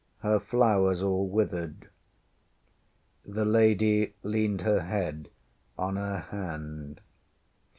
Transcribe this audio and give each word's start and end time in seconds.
Her 0.21 0.39
flowers 0.39 1.03
all 1.03 1.27
withered. 1.27 1.87
ŌĆÖ 3.29 3.33
The 3.35 3.45
lady 3.45 4.13
leaned 4.23 4.61
her 4.61 4.81
head 4.81 5.29
on 5.77 5.95
her 5.95 6.17
hand. 6.21 7.01